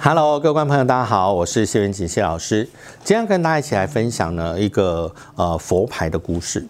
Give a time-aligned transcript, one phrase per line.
[0.00, 2.62] Hello，各位观众朋友，大家好，我是谢元锦谢老师。
[3.02, 6.64] 今天跟大家一起来分享呢一个呃佛牌的故事。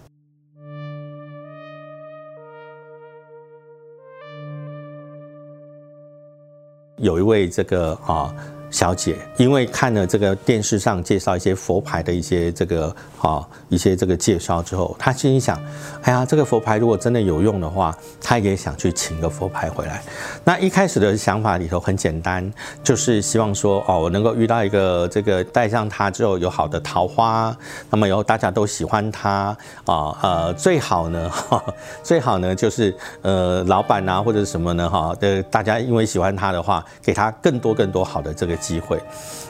[6.96, 8.34] 有一位这个啊。
[8.70, 15.58] 小姐，因为看了这个电视上介绍一些佛牌的一些这个啊一些这个介绍之后，她心里想，
[16.02, 20.02] 哎呀，这个佛牌如果真的有用的话，她也想去请个佛牌回来。
[20.44, 22.52] 那一开始的想法里头很简单，
[22.84, 27.56] 就是希望说，哦，我能够遇到一个这个戴上它之后有好的桃花，
[27.88, 31.30] 那么以后大家都喜欢它啊，呃，最好呢，
[32.04, 38.57] 最好呢就是呃老板啊或者什么呢哈的大家因为喜欢他的话，给他更多更多好的这个。
[38.60, 39.00] 机会，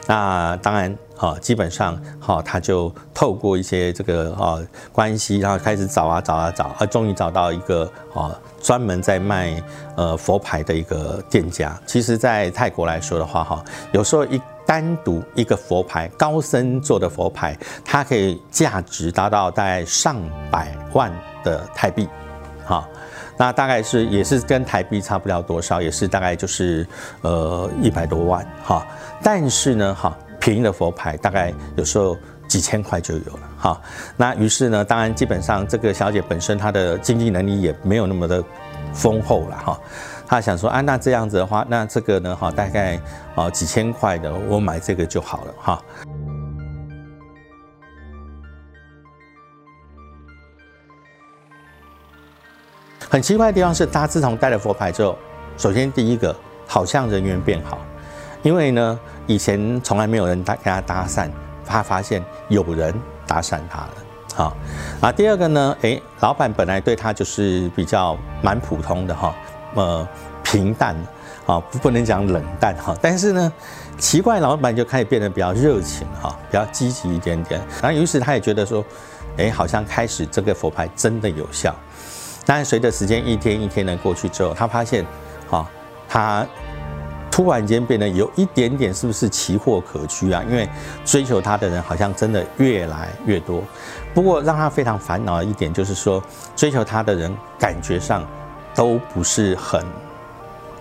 [0.07, 4.57] 那当然啊，基本上哈，他就透过一些这个啊
[4.91, 9.61] 关系，然后开始找啊找啊找，啊，终于找到一个啊专门在卖
[9.95, 11.79] 呃佛牌的一个店家。
[11.85, 20.15] 其实，在泰国来说的话哈，有时候一单独一个佛牌高僧做的佛牌，它可以价值达到大概上
[20.49, 21.11] 百万
[21.43, 22.07] 的泰币，
[22.69, 22.87] 哈。
[23.37, 26.85] 那大概是也是跟台币差不了多少，也是大概就是
[27.21, 28.85] 呃一百多万哈。
[29.23, 32.15] 但是呢哈，便宜的佛牌大概有时候
[32.47, 33.81] 几千块就有了哈。
[34.17, 38.43] 那于是呢，当然基本上这个小姐本身她的经济能力也没有那么的
[38.93, 39.79] 丰厚了哈。
[40.27, 42.99] 她想说啊，那这样子的话，那这个呢哈，大概
[43.35, 45.81] 啊几千块的，我买这个就好了哈。
[53.09, 55.17] 很奇怪的地方是，他自从带了佛牌之后，
[55.57, 56.35] 首先第一个
[56.67, 57.79] 好像人缘变好，
[58.43, 61.27] 因为呢以前从来没有人搭跟他搭讪，
[61.65, 62.93] 他发现有人
[63.25, 63.93] 搭讪他了，
[64.35, 64.57] 好
[65.01, 65.11] 啊。
[65.11, 69.33] 第二个呢，诶，老板本来对他就是比较蛮普通的哈，
[69.73, 70.07] 呃，
[70.43, 70.95] 平淡
[71.47, 73.51] 啊，不不能讲冷淡哈，但是呢，
[73.97, 77.59] 奇怪，老板就开始变得比较热情哈，比较积极一点点。
[77.81, 78.85] 然后于是他也觉得说，
[79.37, 81.75] 诶，好像开始这个佛牌真的有效。
[82.49, 85.05] 但是随着时间一天一天的过去之后，他发现，
[85.51, 85.69] 啊，
[86.07, 86.43] 他
[87.29, 90.43] 突然间变得有一点点是不是奇货可居啊？
[90.49, 90.67] 因为
[91.05, 93.61] 追求他的人好像真的越来越多。
[94.15, 96.23] 不过让他非常烦恼的一点就是说，
[96.55, 98.25] 追求他的人感觉上
[98.73, 99.85] 都不是很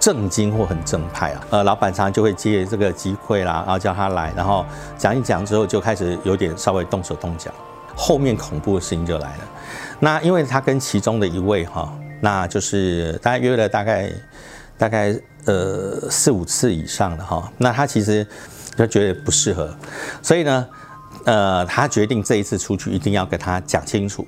[0.00, 1.46] 正经或很正派啊。
[1.50, 4.64] 呃，老板常常就会借这个机会啦，然后叫他来，然后
[4.96, 7.50] 讲一讲之后就开始有点稍微动手动脚，
[7.98, 9.44] 后面恐怖的事情就来了。
[9.98, 14.12] 那因为他跟其中的一位哈，那就是大概约了大概
[14.78, 15.12] 大概
[15.46, 18.24] 呃四五次以上的哈，那他其实
[18.76, 19.76] 就觉得不适合，
[20.22, 20.68] 所以呢，
[21.24, 24.24] 呃，他决定这一次出去一定要跟他讲清楚。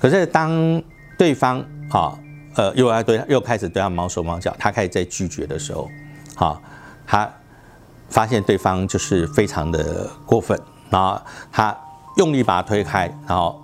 [0.00, 0.82] 可是当
[1.18, 2.18] 对方哈
[2.54, 5.90] 呃又要对又开始对他毛手毛脚，他开始在拒绝的时候，
[6.34, 6.58] 哈，
[7.06, 7.30] 他
[8.08, 10.58] 发现对方就是非常的过分，
[10.88, 11.20] 然后
[11.52, 11.76] 他
[12.16, 13.60] 用力把他推开，然后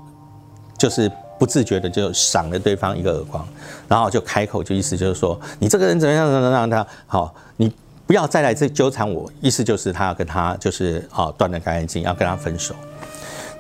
[0.77, 1.11] 就是。
[1.39, 3.47] 不自觉的就赏了对方一个耳光，
[3.87, 7.73] 然后就开口，就意思就是说，你这个人怎么样怎么样他好，你
[8.09, 9.31] 不要再来这纠缠我。
[9.41, 12.75] 意思就是他要跟他就是啊断得干干净，要跟他分手。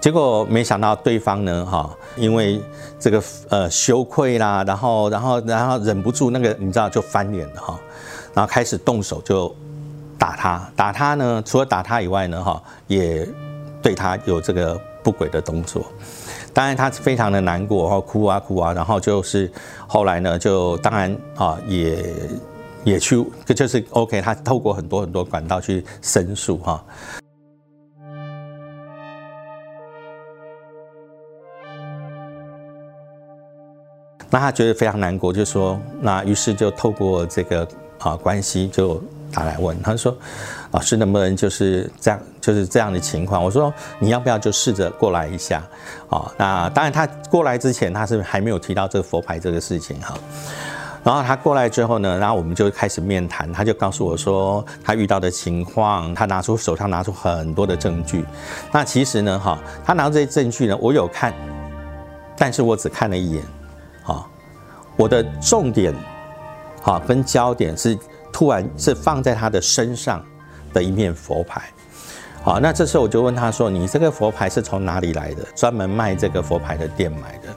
[0.00, 2.60] 结果没想到对方呢哈，因为
[2.98, 7.78] 这个呃羞愧啦，然后然后然后忍不住那个你知道就翻脸了哈，
[8.34, 9.54] 然后开始动手就
[10.18, 13.24] 打他，打他呢除了打他以外呢哈，也
[13.82, 15.84] 对他有这个不轨的动作。
[16.52, 19.50] 当然，他非常的难过，然后哭啊哭啊，然后就是
[19.86, 22.04] 后来呢，就当然啊，也
[22.84, 23.24] 也去，
[23.54, 26.84] 就是 OK，他透过很多很多管道去申诉哈。
[34.30, 37.66] 那他觉得非常难过，就说那于是就透过这个
[37.98, 39.00] 啊关系就。
[39.30, 40.16] 打来问，他说
[40.72, 45.62] ：“老师能不能就是这样，就是这样的情况？”我说：“你要不要就试着过来一下？”
[46.08, 50.14] 啊，那当然他过来之前他是还没有提到这个佛牌这个事情哈。
[51.04, 58.24] 然后他过来之后呢，然后我们就开始面谈，他就告诉我说他遇到的情况，他拿出手上拿出很多的证据。
[58.72, 61.34] 那其实呢，哈，他拿到这些证据呢，我有看，
[62.36, 63.42] 但是我只看了一眼，
[64.06, 64.26] 啊，
[64.96, 65.94] 我的重点，
[66.82, 67.98] 啊，跟焦点是。
[68.30, 70.24] 突然是放在他的身上
[70.72, 71.62] 的一面佛牌，
[72.48, 75.44] 好，那这时候我就问他说：“你这个佛牌是从哪里来的？
[75.54, 77.54] 专门卖这个佛牌的店买的？”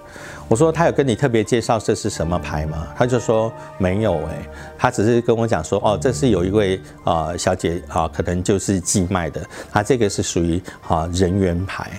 [0.50, 3.50] 我说：“他有跟你特别介绍这是什么牌吗？”他就说
[3.80, 4.46] ：“没有，哎，
[4.78, 9.42] 他只是跟我讲说，哦，这是有一位啊小姐啊，可能就是寄卖的，
[9.72, 11.90] 他这个是属于啊人缘牌。”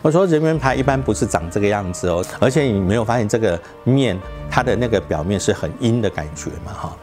[0.00, 4.18] 我说人缘牌一般不是长这个样子哦，而且你没有发现这个面
[4.50, 6.96] 它的那个表面是很阴的感觉嘛哈，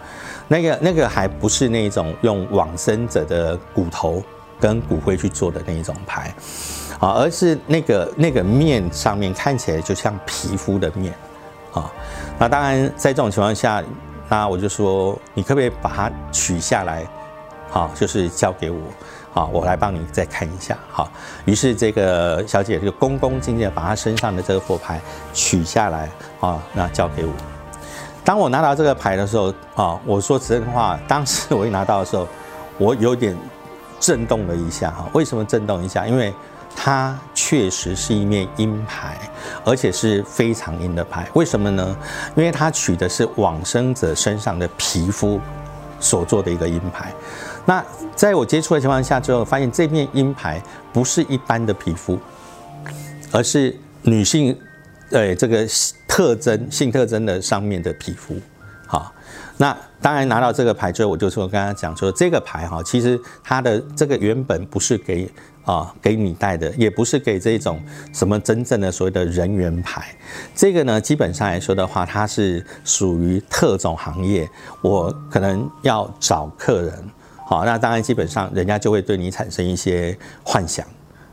[0.48, 4.24] 那个那个还不是那种用往生者的骨头
[4.60, 6.34] 跟骨灰去做的那一种牌，
[7.00, 11.14] 啊，而是那个那个面上面看起来就像皮肤的面，
[11.74, 11.92] 啊，
[12.38, 13.84] 那当然在这种情况下，
[14.28, 17.08] 那我就说你可不可以把它取下来，
[17.70, 18.80] 好，就是交给我。
[19.32, 20.76] 好，我来帮你再看一下。
[20.90, 21.08] 好，
[21.46, 25.00] 于是这个小姐就恭恭敬敬把她身上的这个佛牌
[25.34, 26.10] 取下来，
[26.40, 27.32] 啊，那交给我。
[28.26, 32.28] 当我拿到这个牌的时候，啊，我说真话，当时我一拿到的时候，
[32.80, 33.38] 我有点
[34.00, 34.92] 震动了一下。
[34.92, 36.08] 哈，为什么震动一下？
[36.08, 36.34] 因为
[36.76, 39.18] 它确实是一面阴牌，
[39.66, 41.28] 而且是非常阴的牌。
[41.34, 41.98] 为什么呢？
[42.36, 45.40] 因为它取的是往生者身上的皮肤
[46.00, 47.12] 所做的一个阴牌。
[47.66, 47.84] 那
[48.16, 50.62] 在我接触的情况下之后，发现这面阴牌
[50.94, 52.18] 不是一般的皮肤，
[53.32, 54.58] 而是女性，
[55.12, 55.68] 呃，这个
[56.08, 58.36] 特征性特征的上面的皮肤。
[58.88, 59.14] 好，
[59.58, 65.30] 那当然拿到这个牌之后，我就说跟他讲说，这个牌哈，其实它的这个原本不是给
[65.66, 67.82] 啊给你戴的，也不是给这种
[68.14, 70.06] 什么真正的所谓的人缘牌。
[70.56, 74.50] 这个呢，基本上来说的话，它是属于特种行业，
[74.82, 76.94] 我可能要找客人。
[77.46, 80.86] 好，那当然基本上人家就会对你产生一些幻想，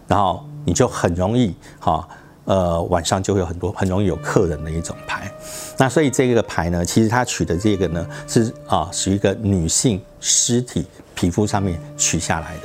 [0.08, 2.08] 然后你就很容易，哈，
[2.46, 5.30] 呃，晚上就会有很多很容易有客人的一种牌。
[5.76, 12.62] 那所以这个牌呢，其实它取的这个呢是啊，是一个女性尸体皮肤上面取下来的。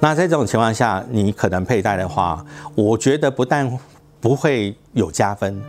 [0.00, 2.42] 那在这种情况下，你可能佩戴的话，
[2.74, 3.78] 我觉得不但
[4.20, 5.62] 不会有加分。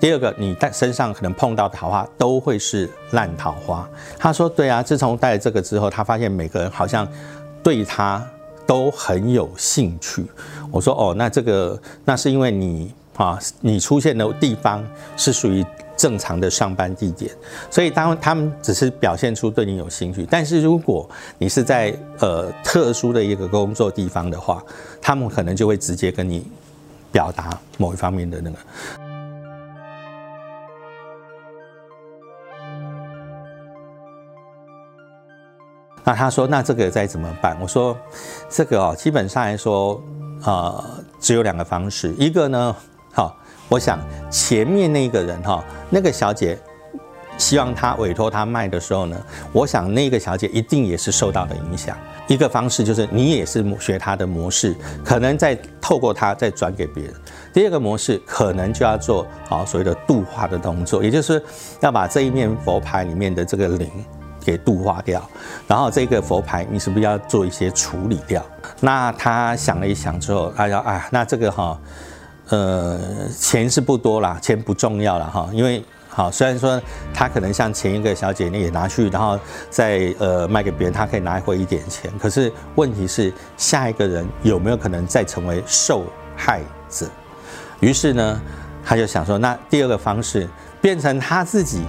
[0.00, 3.88] 第二个，你带身上可能碰到桃花都会是烂桃花。
[4.18, 7.06] 他说：“对啊，自从带了这个之后，他发现每个人好像
[7.62, 8.24] 对他
[8.66, 10.26] 都很有兴趣。”
[10.72, 14.84] 我说：“哦，那这个那是因为你啊，你出现的地方
[15.16, 15.64] 是属于
[15.96, 17.30] 正常的上班地点，
[17.70, 20.26] 所以当他们只是表现出对你有兴趣。
[20.28, 21.08] 但是如果
[21.38, 24.64] 你是在呃特殊的一个工作地方的话，
[25.00, 26.44] 他们可能就会直接跟你
[27.12, 28.56] 表达某一方面的那个。”
[36.04, 37.96] 那他说：“那这个再怎么办？”我说
[38.50, 40.02] ：“这个哦，基本上来说，
[40.44, 40.84] 呃，
[41.20, 42.14] 只有两个方式。
[42.18, 42.76] 一个呢，
[43.12, 43.36] 好，
[43.68, 43.98] 我想
[44.30, 46.58] 前面那个人哈，那个小姐
[47.38, 49.16] 希望他委托他卖的时候呢，
[49.52, 51.96] 我想那个小姐一定也是受到了影响。
[52.28, 54.74] 一个方式就是你也是学他的模式，
[55.04, 57.12] 可能再透过他再转给别人。
[57.52, 61.42] 第二个模式可能就要做好所谓的度化的动作，也就是
[61.80, 63.90] 要把这一面佛牌里面的这个灵。”
[64.44, 65.22] 给度化掉，
[65.66, 68.44] 然后这个佛牌你是不是要做一些处理掉？
[68.80, 71.78] 那他想了一想之后，他说：“啊，那这个哈，
[72.48, 72.98] 呃，
[73.38, 76.80] 钱是不多啦，钱不重要了哈，因为好，虽然说
[77.14, 79.38] 他可能像前一个小姐你也拿去，然后
[79.70, 82.10] 再呃卖给别人，他可以拿回一点钱。
[82.18, 86.04] 可是问题是下一个人有没有可能再成为受
[86.36, 86.60] 害
[86.90, 87.06] 者？
[87.80, 88.40] 于是呢，
[88.84, 90.48] 他就想说，那第二个方式
[90.80, 91.82] 变成他自己。”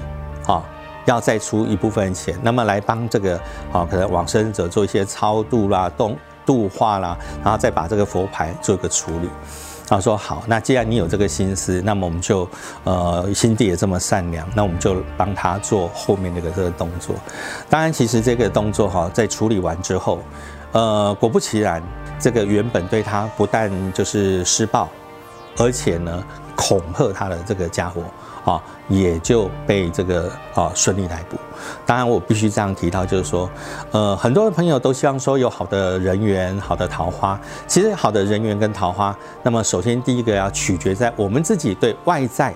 [1.06, 3.38] 要再出一部分钱，那么来帮这个
[3.72, 9.30] 啊，可能往生者做一些超度啦、度度化啦，然后再把这个佛牌做一个处理。
[9.86, 12.48] 他说好，那既然你有这个心思，那么我们就
[12.86, 17.14] 呃心地也这么善良，那我们就帮他做后面那个这个动作。
[17.70, 20.20] 当然，其实这个动作哈，在处理完之后，
[20.72, 21.84] 呃，果不其然，
[22.18, 24.90] 这个原本对他不但就是施暴，
[25.58, 26.24] 而且呢
[26.56, 28.02] 恐吓他的这个家伙。
[28.44, 31.38] 啊，也就被这个啊顺利逮捕。
[31.86, 33.50] 当然，我必须这样提到，就是说，
[33.92, 37.40] 呃，很多的朋友都希望说有好的人缘、好的桃花。
[37.68, 42.54] 其实，好的人缘跟桃花，那么首先第一个要取决在我们自己对外在。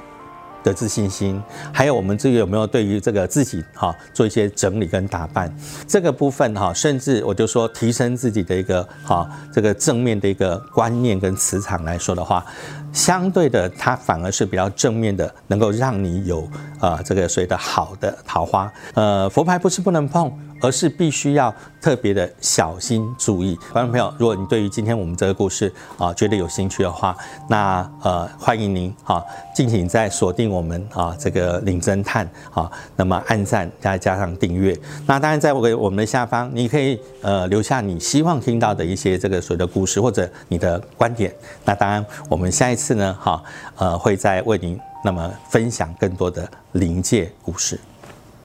[0.67, 5.53] 的自信心，还有我们自己有没有对于这个自己哈做一些整理跟打扮
[5.87, 12.45] 这个部分哈，甚至我就说提升自己的一个哈这个正面的一个观念跟磁场来说的话，
[12.91, 16.45] 相对的它反而是比较正面的，能够让你有
[16.81, 18.69] 啊这个所谓的好的桃花。
[18.93, 20.29] 呃，佛牌不是不能碰。
[20.61, 27.15] 而是必须要特别的小心注意，观众朋友，如果你对于今天我们这个故事啊觉得有兴趣的话，
[27.47, 29.23] 那呃欢迎您啊，
[29.55, 34.77] 敬请在锁定我们啊这个领侦探啊，那么按赞再加上订阅。
[35.05, 41.33] 那当然在我给我们的下方，你可以呃留下你希望听到的一些这个所谓的故事或者你的观点。
[41.63, 43.41] 那当然我们下一次呢哈
[43.77, 47.79] 呃会再为您那么分享更多的临界故事。